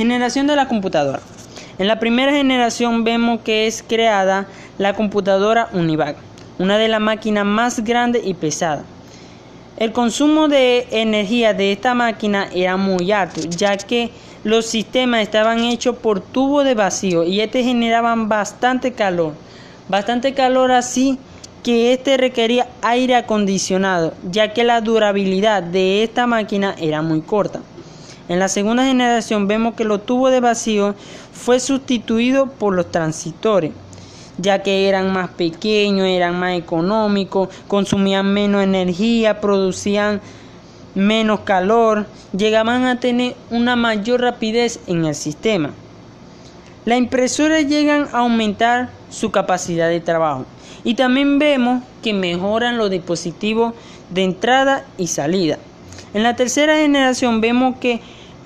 [0.00, 1.20] Generación de la computadora.
[1.78, 4.46] En la primera generación vemos que es creada
[4.78, 6.16] la computadora Univac,
[6.58, 8.86] una de las máquinas más grandes y pesadas.
[9.76, 14.10] El consumo de energía de esta máquina era muy alto, ya que
[14.42, 19.34] los sistemas estaban hechos por tubo de vacío y este generaban bastante calor.
[19.90, 21.18] Bastante calor así
[21.62, 27.60] que este requería aire acondicionado, ya que la durabilidad de esta máquina era muy corta.
[28.30, 30.94] En la segunda generación vemos que los tubos de vacío
[31.32, 33.72] fue sustituido por los transistores,
[34.38, 40.20] ya que eran más pequeños, eran más económicos, consumían menos energía, producían
[40.94, 45.72] menos calor, llegaban a tener una mayor rapidez en el sistema.
[46.84, 50.46] Las impresoras llegan a aumentar su capacidad de trabajo
[50.84, 53.74] y también vemos que mejoran los dispositivos
[54.10, 55.58] de entrada y salida.
[56.14, 58.00] En la tercera generación vemos que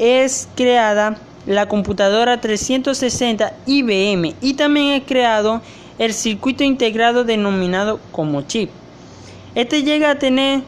[0.00, 5.60] es creada la computadora 360 IBM y también es creado
[5.98, 8.70] el circuito integrado denominado como chip.
[9.54, 10.62] Este llega a tener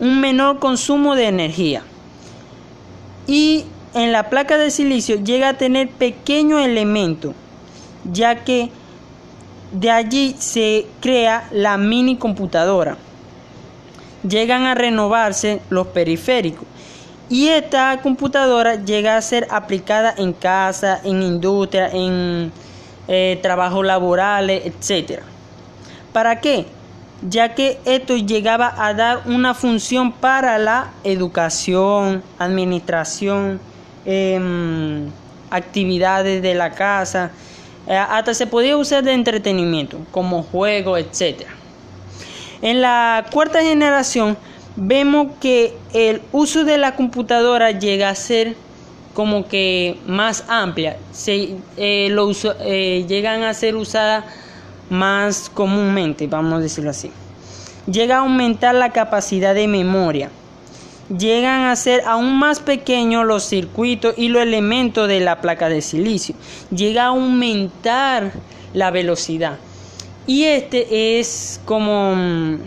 [0.00, 1.82] un menor consumo de energía
[3.28, 7.34] y en la placa de silicio llega a tener pequeños elementos
[8.10, 8.70] ya que
[9.70, 12.96] de allí se crea la mini computadora
[14.26, 16.66] llegan a renovarse los periféricos
[17.28, 22.52] y esta computadora llega a ser aplicada en casa, en industria, en
[23.08, 25.22] eh, trabajos laborales, etc.
[26.12, 26.66] ¿Para qué?
[27.28, 33.60] Ya que esto llegaba a dar una función para la educación, administración,
[34.04, 35.08] em,
[35.50, 37.30] actividades de la casa,
[37.86, 41.46] eh, hasta se podía usar de entretenimiento, como juego, etc.
[42.60, 44.36] En la cuarta generación,
[44.76, 48.56] vemos que el uso de la computadora llega a ser
[49.14, 54.24] como que más amplia, se, eh, lo eh, llegan a ser usadas
[54.88, 57.10] más comúnmente, vamos a decirlo así.
[57.86, 60.30] Llega a aumentar la capacidad de memoria.
[61.08, 65.82] Llegan a ser aún más pequeños los circuitos y los elementos de la placa de
[65.82, 66.34] silicio.
[66.70, 68.32] Llega a aumentar
[68.72, 69.58] la velocidad.
[70.26, 72.58] Y este es como mm,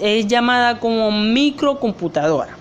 [0.00, 2.56] es llamada como microcomputadora.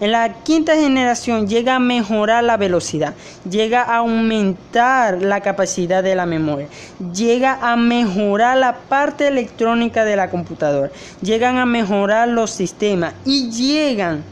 [0.00, 3.14] En la quinta generación llega a mejorar la velocidad,
[3.50, 6.68] llega a aumentar la capacidad de la memoria,
[7.12, 13.50] llega a mejorar la parte electrónica de la computadora, llegan a mejorar los sistemas y
[13.50, 14.22] llegan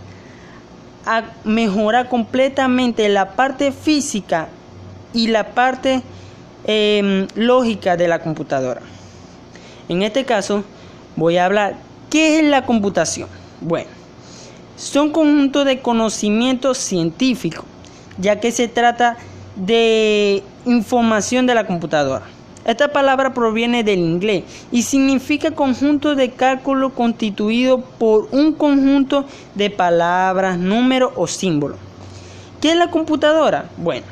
[1.05, 4.47] a mejorar completamente la parte física
[5.13, 6.01] y la parte
[6.65, 8.83] em, lógica de la computadora.
[9.89, 10.63] En este caso
[11.17, 11.86] voy a hablar
[12.17, 13.29] ¿Qué es la computación?
[13.61, 13.91] Bueno,
[14.75, 17.67] son conjuntos de conocimientos científicos,
[18.17, 19.19] ya que se trata
[19.55, 22.25] de información de la computadora.
[22.65, 29.69] Esta palabra proviene del inglés y significa conjunto de cálculo constituido por un conjunto de
[29.69, 31.77] palabras, números o símbolos.
[32.63, 33.67] ¿Qué es la computadora?
[33.77, 34.07] Bueno,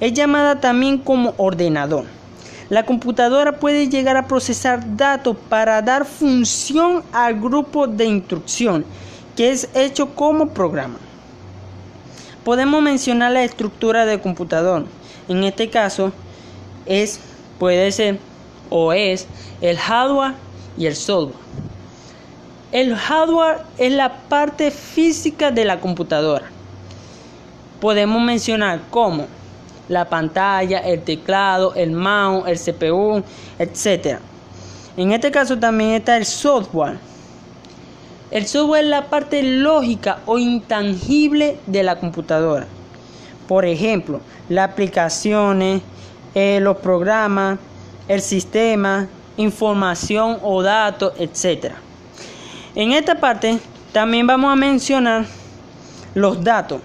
[0.00, 2.06] es llamada también como ordenador.
[2.72, 8.86] La computadora puede llegar a procesar datos para dar función al grupo de instrucción
[9.36, 10.96] que es hecho como programa.
[12.42, 14.86] Podemos mencionar la estructura del computador.
[15.28, 16.14] En este caso
[16.86, 17.20] es
[17.58, 18.18] puede ser
[18.70, 19.26] o es
[19.60, 20.32] el hardware
[20.78, 21.36] y el software.
[22.72, 26.46] El hardware es la parte física de la computadora.
[27.82, 29.26] Podemos mencionar como
[29.92, 33.22] la pantalla, el teclado, el mouse, el CPU,
[33.58, 34.18] etc.
[34.96, 36.98] En este caso también está el software.
[38.30, 42.66] El software es la parte lógica o intangible de la computadora.
[43.46, 45.82] Por ejemplo, las aplicaciones,
[46.34, 47.58] eh, los programas,
[48.08, 51.74] el sistema, información o datos, etc.
[52.74, 53.58] En esta parte
[53.92, 55.26] también vamos a mencionar
[56.14, 56.80] los datos.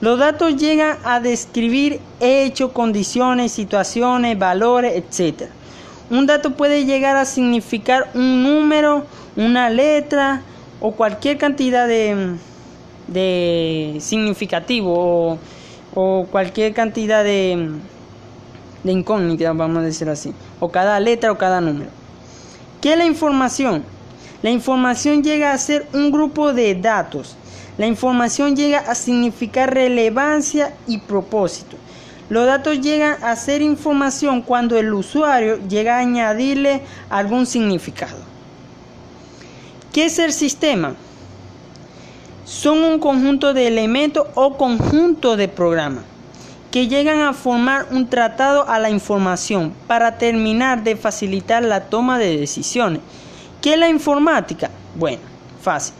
[0.00, 5.50] Los datos llegan a describir hechos, condiciones, situaciones, valores, etc.
[6.08, 9.04] Un dato puede llegar a significar un número,
[9.36, 10.40] una letra
[10.80, 12.34] o cualquier cantidad de,
[13.08, 15.38] de significativo
[15.94, 17.68] o, cualquier cantidad de,
[18.82, 21.90] de incógnitas, vamos a decir así, o cada letra o cada número.
[22.80, 23.84] ¿Qué es la información?
[24.42, 27.36] La información llega a ser un grupo de datos
[27.80, 31.78] la información llega a significar relevancia y propósito.
[32.28, 38.18] Los datos llegan a ser información cuando el usuario llega a añadirle algún significado.
[39.94, 40.94] ¿Qué es el sistema?
[42.44, 46.04] Son un conjunto de elementos o conjunto de programas
[46.70, 52.18] que llegan a formar un tratado a la información para terminar de facilitar la toma
[52.18, 53.00] de decisiones.
[53.62, 54.70] ¿Qué es la informática?
[54.94, 55.22] Bueno,
[55.62, 55.94] fácil.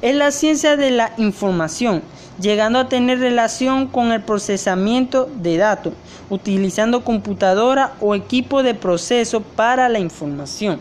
[0.00, 2.02] Es la ciencia de la información,
[2.40, 5.92] llegando a tener relación con el procesamiento de datos,
[6.30, 10.78] utilizando computadora o equipo de proceso para la información.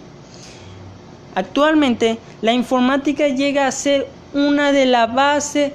[1.33, 5.71] Actualmente, la informática llega a ser una de las bases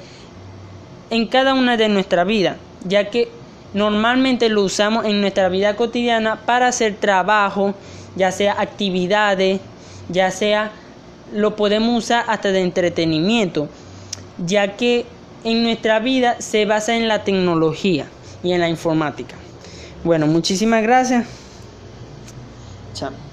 [1.10, 3.28] en cada una de nuestras vidas, ya que
[3.74, 7.74] normalmente lo usamos en nuestra vida cotidiana para hacer trabajo,
[8.14, 9.60] ya sea actividades,
[10.08, 10.70] ya sea
[11.32, 13.68] lo podemos usar hasta de entretenimiento,
[14.38, 15.06] ya que
[15.44, 18.06] en nuestra vida se basa en la tecnología
[18.42, 19.34] y en la informática.
[20.04, 21.26] Bueno, muchísimas gracias.
[22.94, 23.31] Chao.